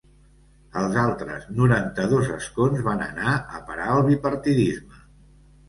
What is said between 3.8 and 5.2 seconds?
al bipartidisme.